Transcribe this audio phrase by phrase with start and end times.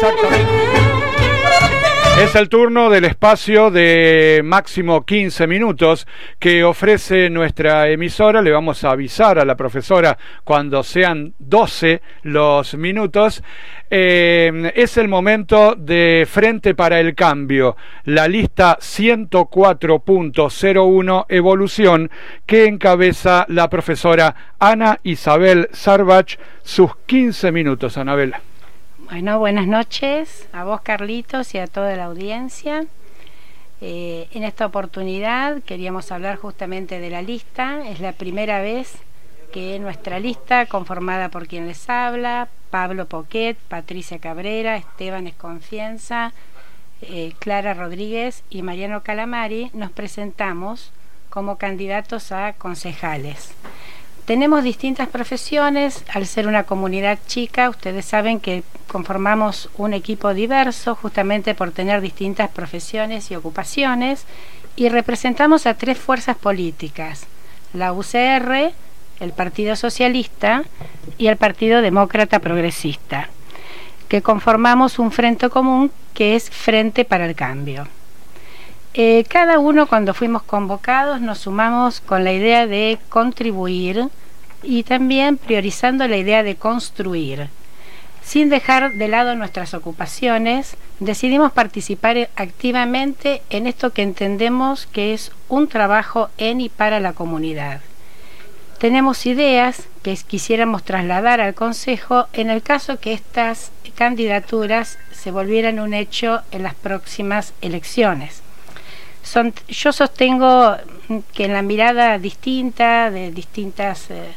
[0.00, 0.52] Exactamente.
[2.22, 6.06] Es el turno del espacio de máximo 15 minutos
[6.38, 8.40] que ofrece nuestra emisora.
[8.40, 13.42] Le vamos a avisar a la profesora cuando sean 12 los minutos.
[13.90, 22.08] Eh, es el momento de Frente para el Cambio, la lista 104.01 Evolución
[22.46, 26.38] que encabeza la profesora Ana Isabel Sarbach.
[26.62, 28.36] Sus 15 minutos, Anabel.
[29.10, 32.84] Bueno, buenas noches a vos Carlitos y a toda la audiencia.
[33.80, 37.88] Eh, en esta oportunidad queríamos hablar justamente de la lista.
[37.88, 38.98] Es la primera vez
[39.50, 46.34] que nuestra lista, conformada por quien les habla, Pablo Poquet, Patricia Cabrera, Esteban Esconfianza,
[47.00, 50.92] eh, Clara Rodríguez y Mariano Calamari, nos presentamos
[51.30, 53.54] como candidatos a concejales.
[54.28, 60.94] Tenemos distintas profesiones, al ser una comunidad chica, ustedes saben que conformamos un equipo diverso
[60.94, 64.26] justamente por tener distintas profesiones y ocupaciones
[64.76, 67.26] y representamos a tres fuerzas políticas,
[67.72, 68.74] la UCR,
[69.20, 70.62] el Partido Socialista
[71.16, 73.30] y el Partido Demócrata Progresista,
[74.10, 77.88] que conformamos un frente común que es Frente para el Cambio.
[79.00, 84.08] Eh, cada uno cuando fuimos convocados nos sumamos con la idea de contribuir
[84.64, 87.46] y también priorizando la idea de construir.
[88.24, 95.30] Sin dejar de lado nuestras ocupaciones, decidimos participar activamente en esto que entendemos que es
[95.48, 97.80] un trabajo en y para la comunidad.
[98.80, 105.78] Tenemos ideas que quisiéramos trasladar al Consejo en el caso que estas candidaturas se volvieran
[105.78, 108.42] un hecho en las próximas elecciones
[109.68, 110.76] yo sostengo
[111.32, 114.34] que en la mirada distinta de distintos eh,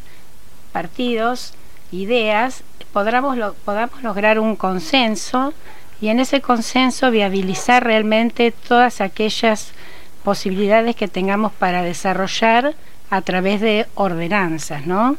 [0.72, 1.54] partidos,
[1.92, 5.54] ideas, podamos, podamos lograr un consenso
[6.02, 9.72] y en ese consenso viabilizar realmente todas aquellas
[10.24, 12.76] posibilidades que tengamos para desarrollar
[13.10, 15.18] a través de ordenanzas, ¿no?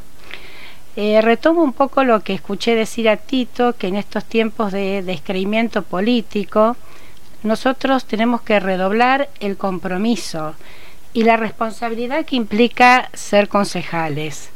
[0.97, 5.03] Eh, retomo un poco lo que escuché decir a Tito, que en estos tiempos de
[5.03, 6.77] descreimiento político,
[7.43, 10.55] nosotros tenemos que redoblar el compromiso
[11.13, 14.51] y la responsabilidad que implica ser concejales,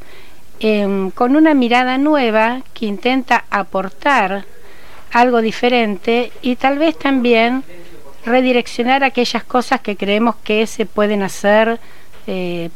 [0.61, 4.45] em, con una mirada nueva que intenta aportar
[5.13, 7.65] algo diferente y tal vez también
[8.25, 11.79] redireccionar aquellas cosas que creemos que se pueden hacer
[12.27, 12.71] eh,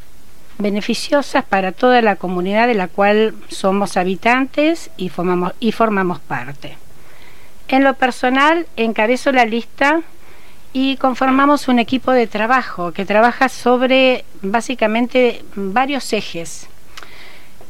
[0.58, 6.76] beneficiosas para toda la comunidad de la cual somos habitantes y formamos, y formamos parte.
[7.70, 10.02] En lo personal, encabezo la lista
[10.72, 16.66] y conformamos un equipo de trabajo que trabaja sobre básicamente varios ejes.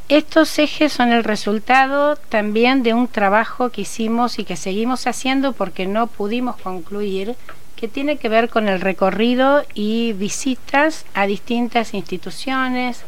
[0.09, 5.53] Estos ejes son el resultado también de un trabajo que hicimos y que seguimos haciendo
[5.53, 7.37] porque no pudimos concluir,
[7.77, 13.03] que tiene que ver con el recorrido y visitas a distintas instituciones,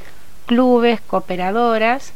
[0.44, 2.12] clubes, cooperadoras,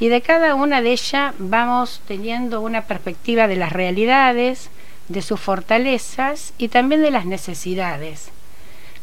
[0.00, 4.70] y de cada una de ellas vamos teniendo una perspectiva de las realidades,
[5.08, 8.30] de sus fortalezas y también de las necesidades.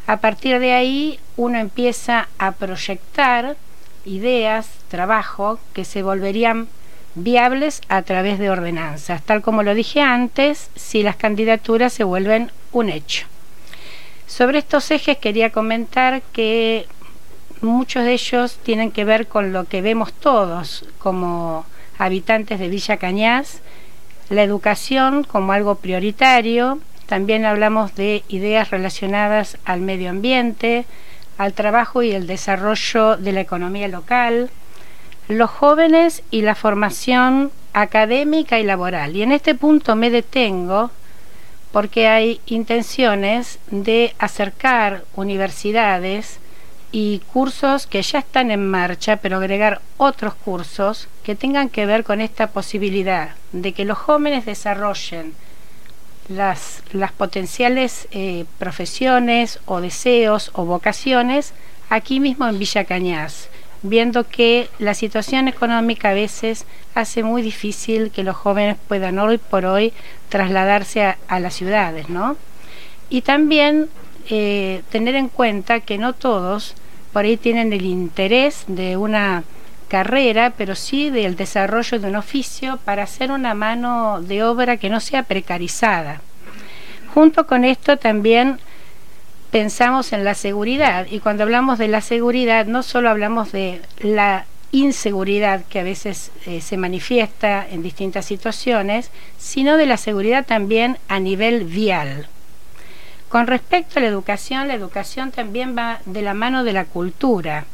[0.06, 3.56] A partir de ahí uno empieza a proyectar
[4.04, 6.68] ideas, trabajo que se volverían
[7.14, 12.50] viables a través de ordenanzas, tal como lo dije antes, si las candidaturas se vuelven
[12.72, 13.26] un hecho.
[14.26, 16.86] Sobre estos ejes quería comentar que
[17.62, 21.64] muchos de ellos tienen que ver con lo que vemos todos como
[21.98, 23.60] habitantes de Villa Cañas,
[24.28, 30.86] la educación como algo prioritario, también hablamos de ideas relacionadas al medio ambiente,
[31.38, 34.50] al trabajo y el desarrollo de la economía local,
[35.28, 39.16] los jóvenes y la formación académica y laboral.
[39.16, 40.90] Y en este punto me detengo
[41.72, 46.38] porque hay intenciones de acercar universidades
[46.92, 52.04] y cursos que ya están en marcha, pero agregar otros cursos que tengan que ver
[52.04, 55.32] con esta posibilidad de que los jóvenes desarrollen
[56.28, 61.54] las, las potenciales eh, profesiones o deseos o vocaciones
[61.88, 63.48] aquí mismo en Villa Cañas,
[63.82, 69.38] viendo que la situación económica a veces hace muy difícil que los jóvenes puedan hoy
[69.38, 69.94] por hoy
[70.28, 72.36] trasladarse a, las ciudades, ¿no?
[73.08, 73.88] Y también
[74.30, 76.74] eh, tener en cuenta que no todos
[77.12, 79.44] por ahí tienen el interés de una
[79.88, 84.88] carrera, pero sí del desarrollo de un oficio para hacer una mano de obra que
[84.88, 86.22] no sea precarizada.
[87.12, 88.58] Junto con esto también
[89.50, 94.46] pensamos en la seguridad y cuando hablamos de la seguridad no solo hablamos de la
[94.72, 100.96] inseguridad que a veces eh, se manifiesta en distintas situaciones, sino de la seguridad también
[101.08, 102.28] a nivel vial.
[103.32, 107.64] Con respecto a la educación, la educación también va de la mano de la cultura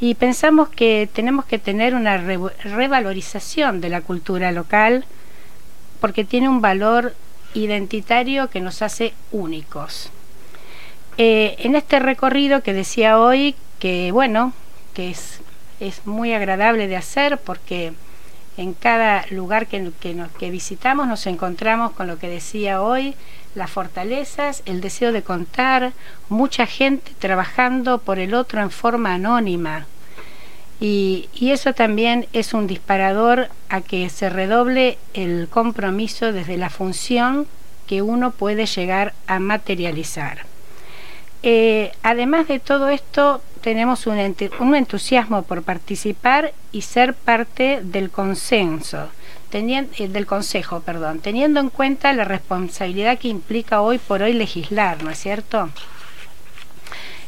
[0.00, 5.04] y pensamos que tenemos que tener una revalorización de la cultura local
[6.00, 7.14] porque tiene un valor
[7.54, 10.10] identitario que nos hace únicos.
[11.18, 14.54] Eh, en este recorrido que decía hoy, que bueno,
[14.92, 15.38] que es,
[15.78, 17.92] es muy agradable de hacer porque
[18.56, 19.92] en cada lugar que,
[20.40, 23.14] que visitamos nos encontramos con lo que decía hoy,
[23.56, 25.92] las fortalezas, el deseo de contar,
[26.28, 29.86] mucha gente trabajando por el otro en forma anónima.
[30.78, 36.68] Y, y, eso también es un disparador a que se redoble el compromiso desde la
[36.68, 37.46] función
[37.86, 40.44] que uno puede llegar a materializar.
[41.42, 44.16] Eh, además de todo esto, tenemos un,
[44.76, 49.08] entusiasmo por participar y ser parte del consenso,
[49.50, 55.02] eh, del consejo, perdón, teniendo en cuenta la responsabilidad que implica hoy por hoy legislar,
[55.02, 55.68] ¿no es cierto?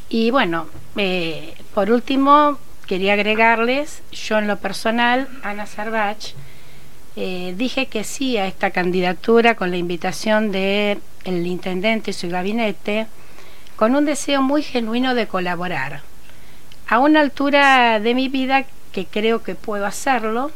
[0.09, 2.57] Y bueno, eh, por último,
[2.87, 6.35] quería agregarles, yo en lo personal, Ana Sarbach,
[7.17, 13.09] dije que sí a esta candidatura con la invitación del el intendente y su gabinete
[13.75, 16.08] con un deseo muy genuino de colaborar.
[16.89, 20.51] A una altura de mi vida que creo que puedo hacerlo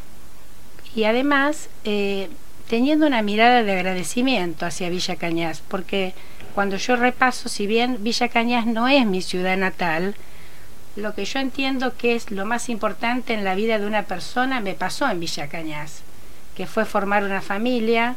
[0.94, 2.31] y además eh,
[2.69, 6.14] teniendo una mirada de agradecimiento hacia Villa Cañas, porque
[6.55, 10.14] cuando yo repaso, si bien Villa Cañas no es mi ciudad natal,
[10.96, 14.61] lo que yo entiendo que es lo más importante en la vida de una persona
[14.61, 16.02] me pasó en Villa Cañas,
[16.55, 18.17] que fue formar una familia,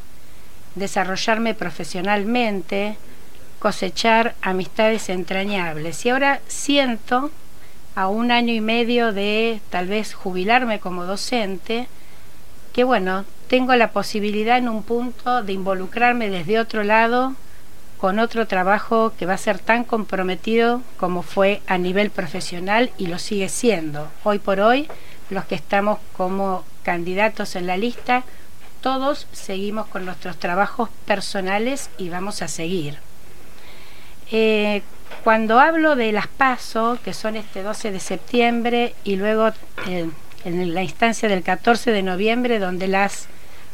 [0.76, 2.98] desarrollarme profesionalmente,
[3.60, 6.06] cosechar amistades entrañables.
[6.06, 7.32] Y ahora siento,
[7.96, 11.88] a un año y medio de tal vez jubilarme como docente,
[12.74, 17.36] que bueno, tengo la posibilidad en un punto de involucrarme desde otro lado
[17.98, 23.08] con otro trabajo que va a ser tan comprometido como fue a nivel profesional y
[23.08, 24.10] lo sigue siendo.
[24.24, 24.88] Hoy por hoy,
[25.30, 28.24] los que estamos como candidatos en la lista,
[28.82, 32.98] todos seguimos con nuestros trabajos personales y vamos a seguir.
[34.32, 34.84] Eh,
[35.26, 39.48] cuando hablo de las PASO, que son este 12 de septiembre, y luego
[39.88, 40.08] eh,
[40.44, 43.26] en la instancia del 14 de noviembre, donde las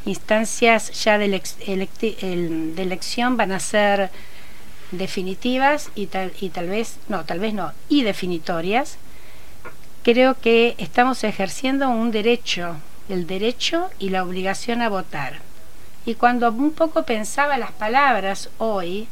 [0.06, 1.42] instancias ya de,
[2.77, 4.12] elección van a ser
[4.92, 8.98] definitivas y tal, y tal vez, no, tal vez no, y definitorias,
[10.03, 12.77] creo que estamos ejerciendo un derecho,
[13.09, 15.39] el derecho y la obligación a votar.
[16.06, 19.09] Y cuando un poco pensaba las palabras hoy,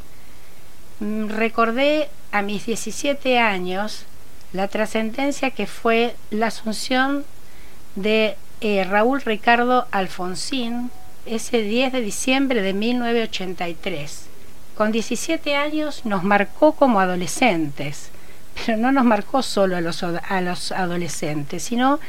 [1.00, 4.06] Mm, recordé a mis 17 años
[4.54, 7.26] la trascendencia que fue la asunción
[7.96, 10.92] de eh, Raúl Ricardo Alfonsín
[11.26, 14.26] ese 10 de diciembre de 1983.
[14.76, 18.10] Con 17 años nos marcó como adolescentes,
[18.56, 22.00] pero no nos marcó solo a los, a los adolescentes, sino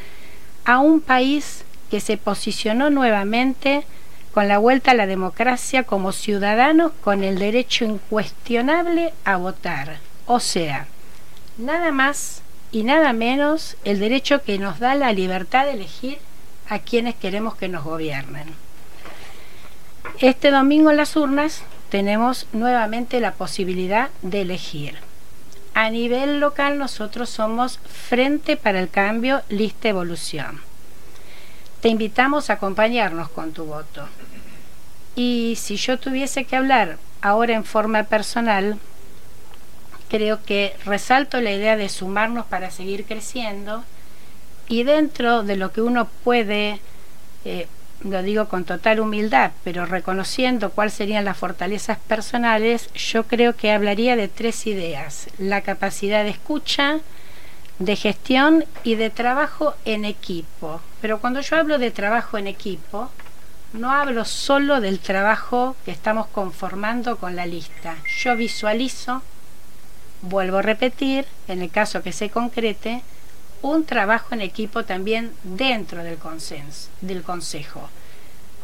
[0.65, 3.85] a un país que se posicionó nuevamente
[4.33, 9.99] con la vuelta a la democracia como ciudadanos con el derecho incuestionable a votar.
[10.33, 10.87] O sea,
[11.59, 16.19] nada más y nada menos el derecho que nos da la libertad de elegir
[16.69, 18.55] a quienes queremos que nos gobiernen.
[20.21, 24.99] Este domingo en las urnas tenemos nuevamente la posibilidad de elegir.
[25.75, 30.61] A nivel local nosotros somos Frente para el Cambio, Lista Evolución.
[31.81, 34.07] Te invitamos a acompañarnos con tu voto.
[35.17, 38.79] Y si yo tuviese que hablar ahora en forma personal,
[40.11, 43.85] creo que resalto la idea de sumarnos para seguir creciendo
[44.69, 46.81] y dentro de lo que uno puede,
[47.45, 47.67] eh,
[48.03, 53.73] lo digo con total humildad, pero reconociendo cuáles serían las fortalezas personales, yo creo que
[53.73, 55.29] hablaría de tres ideas.
[55.39, 57.01] La capacidad de escucha,
[57.81, 60.81] de gestión y de trabajo en equipo.
[61.01, 63.11] Pero cuando yo hablo de trabajo en equipo,
[63.73, 67.97] no hablo solo del trabajo que estamos conformando con la lista.
[68.23, 69.23] Yo visualizo,
[70.23, 73.03] vuelvo a repetir, en el caso que se concrete,
[73.63, 77.89] un trabajo en equipo también dentro del consenso, del consejo.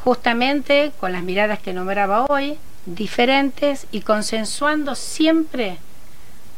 [0.05, 5.79] Justamente con las miradas que nombraba hoy, diferentes y consensuando siempre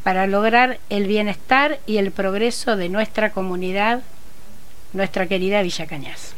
[0.04, 4.02] para lograr el bienestar y el progreso de nuestra comunidad,
[4.92, 6.34] nuestra querida Villa Cañas.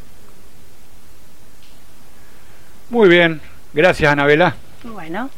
[2.89, 3.41] Muy bien,
[3.73, 4.57] gracias Anabela.
[4.83, 5.31] Bueno.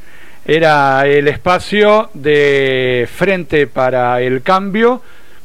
[0.45, 5.03] Era el espacio de Frente para el Cambio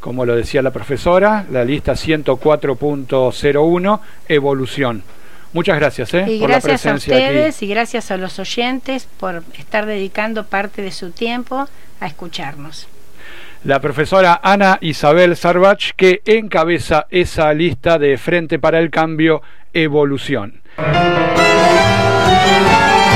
[0.07, 3.99] como lo decía la profesora, la lista 104.01,
[4.29, 5.03] evolución.
[5.51, 6.25] Muchas gracias ¿eh?
[6.29, 11.11] y gracias a ustedes y gracias a los oyentes por estar dedicando parte de su
[11.11, 11.67] tiempo
[11.99, 12.87] a escucharnos.
[13.63, 19.41] La profesora Ana Isabel Sarbach que encabeza esa lista de Frente para el Cambio
[19.73, 20.61] Evolución.